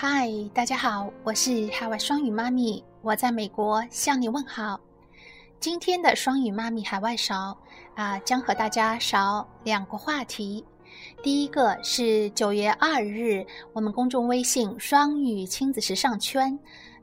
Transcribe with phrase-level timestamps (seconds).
[0.00, 4.78] 嗨，大家好，我是海外双语妈咪，我在美国向你问好。
[5.58, 7.58] 今天的双语妈咪海外勺
[7.96, 10.64] 啊，将和大家勺两个话题。
[11.20, 16.56] 第一个是九月二日，我们公众微信双语亲子时尚圈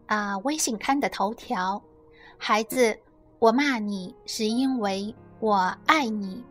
[0.05, 1.83] 啊微信刊的头条：
[2.37, 2.97] 孩子，
[3.39, 6.41] 我骂你是因为我爱你。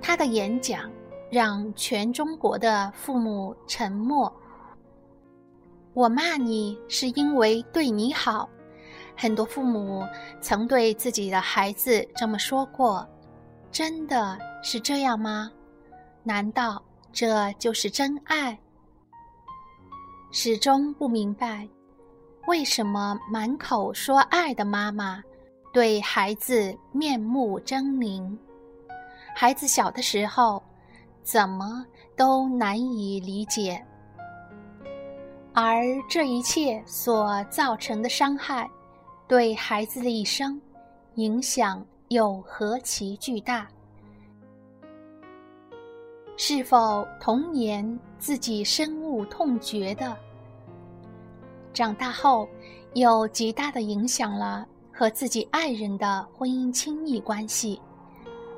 [0.00, 0.90] 他的演讲。
[1.32, 4.30] 让全中国的父母沉默。
[5.94, 8.46] 我骂你是因为对你好，
[9.16, 10.06] 很多父母
[10.42, 13.08] 曾对自己的孩子这么说过，
[13.70, 15.50] 真的是这样吗？
[16.22, 18.58] 难道这就是真爱？
[20.32, 21.66] 始终不明白，
[22.46, 25.22] 为什么满口说爱的妈妈，
[25.72, 28.36] 对孩子面目狰狞？
[29.34, 30.62] 孩子小的时候。
[31.22, 31.86] 怎么
[32.16, 33.80] 都难以理解，
[35.54, 38.68] 而这一切所造成的伤害，
[39.28, 40.60] 对孩子的一生
[41.14, 43.68] 影响又何其巨大？
[46.36, 50.16] 是否童年自己深恶痛绝的，
[51.72, 52.48] 长大后
[52.94, 57.80] 又极大的影响了和自己爱人的婚姻亲密关系，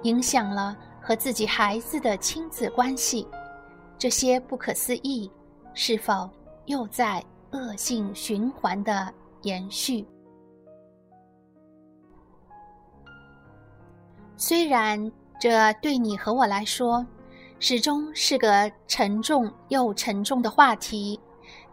[0.05, 0.77] 影响了？
[1.05, 3.29] 和自己孩子的亲子关系，
[3.99, 5.31] 这些不可思议，
[5.75, 6.31] 是否
[6.65, 10.07] 又在恶性循环的延续？
[14.35, 17.07] 虽然这对你和我来说，
[17.61, 21.21] 始终是个沉重又沉重的话题，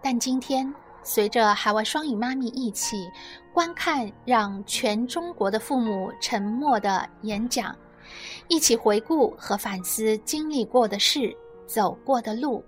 [0.01, 0.71] 但今天
[1.03, 3.09] 随着海外双语妈咪一起
[3.53, 7.73] 观看让全中国的父母沉默的演讲。
[8.47, 12.63] 一起回顾和反思经历过的事、走过的路，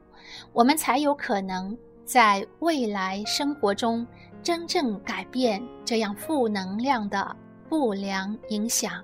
[0.54, 4.06] 我们才有可能在未来生活中
[4.42, 7.36] 真正改变这样负能量的
[7.70, 9.03] 不良影响。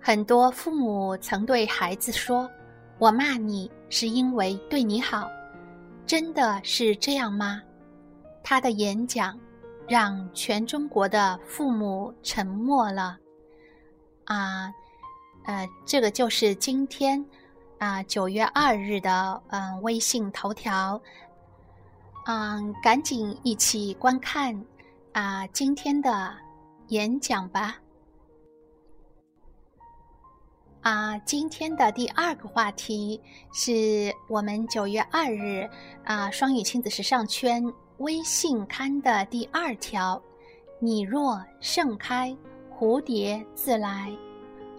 [0.00, 2.50] 很多父母曾对孩子说
[2.98, 5.30] ：“我骂你是因为对你好。”
[6.04, 7.62] 真的是这样吗？
[8.42, 9.38] 他的演讲。
[9.88, 13.18] 让全中国的父母沉默了，
[14.24, 14.72] 啊，
[15.44, 17.24] 呃，这个就是今天
[17.78, 21.00] 啊九月二日的嗯微信头条，
[22.26, 24.64] 嗯，赶紧一起观看
[25.12, 26.34] 啊今天的
[26.88, 27.76] 演讲吧。
[30.80, 33.20] 啊，今天的第二个话题
[33.52, 35.68] 是我们九月二日
[36.04, 37.72] 啊双语亲子时尚圈。
[38.02, 40.20] 微信刊的第二条：
[40.80, 42.36] 你若盛开，
[42.68, 44.10] 蝴蝶自来。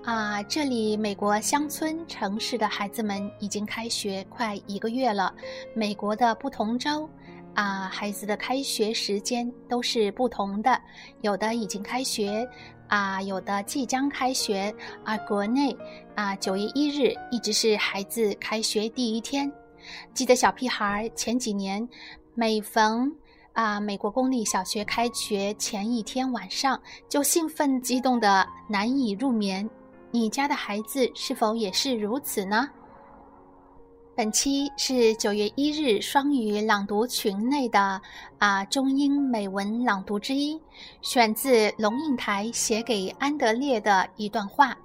[0.04, 5.34] 啊，这里美国乡村城市的孩子们已经开学快一个月了。
[5.74, 7.10] 美国的不同州，
[7.54, 10.78] 啊，孩子的开学时间都是不同的，
[11.22, 12.46] 有的已经开学，
[12.90, 14.76] 啊，有的即将开学。
[15.06, 15.74] 而国内，
[16.16, 19.50] 啊，九月一日一直是孩子开学第一天。
[20.14, 21.88] 记得小屁孩前几年。
[22.36, 23.16] 每逢
[23.54, 29.70] 啊，美国公立小学开学前一天晚上，就兴奋激动的难以入眠。
[30.10, 32.68] 你家的孩子是否也是如此呢？
[34.16, 38.02] 本期是九月一日双语朗读群内的
[38.40, 40.60] 啊中英美文朗读之一，
[41.02, 44.76] 选自龙应台写给安德烈的一段话。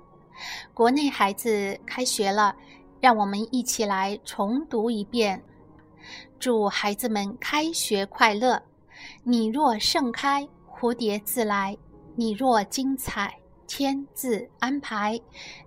[0.75, 2.55] 国内孩子开学了，
[3.01, 5.43] 让我们一起来重读一遍。
[6.39, 8.63] 祝孩子们开学快乐！
[9.23, 11.77] 你若盛开，蝴蝶自来；
[12.17, 15.21] 你若精彩，天自安排。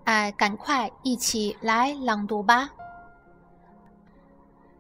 [0.03, 2.69] 哎，赶快一起来朗读吧！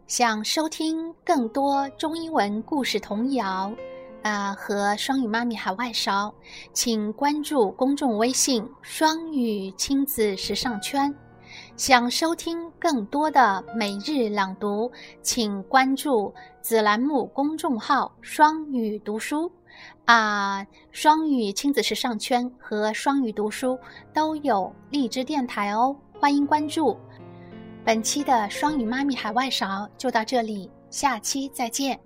[0.07, 3.71] 想收听更多中英文故事童谣，
[4.23, 6.33] 啊，和双语妈咪海外勺，
[6.73, 11.15] 请关注公众微信“双语亲子时尚圈”。
[11.75, 19.51] 想收听更多的每日朗读，请关注子栏目公众号“双语读书”，
[20.05, 23.77] 啊，双语亲子时尚圈和双语读书
[24.13, 26.95] 都有荔枝电台哦，欢迎关注。
[27.83, 31.99] 本期的双语妈咪海外勺就到这里，下期再见。